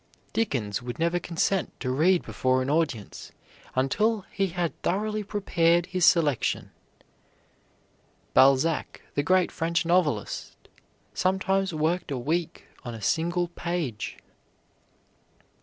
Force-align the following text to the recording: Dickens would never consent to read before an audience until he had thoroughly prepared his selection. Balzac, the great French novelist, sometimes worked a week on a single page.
Dickens 0.33 0.81
would 0.81 0.97
never 0.97 1.19
consent 1.19 1.79
to 1.79 1.91
read 1.91 2.23
before 2.23 2.63
an 2.63 2.71
audience 2.71 3.31
until 3.75 4.21
he 4.31 4.47
had 4.47 4.73
thoroughly 4.81 5.21
prepared 5.21 5.85
his 5.85 6.05
selection. 6.07 6.71
Balzac, 8.33 9.03
the 9.13 9.21
great 9.21 9.51
French 9.51 9.85
novelist, 9.85 10.55
sometimes 11.13 11.71
worked 11.71 12.09
a 12.09 12.17
week 12.17 12.65
on 12.83 12.95
a 12.95 12.99
single 13.03 13.49
page. 13.49 14.17